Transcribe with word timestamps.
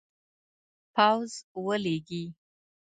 پوځ 0.95 1.31
ولیږي. 1.65 2.23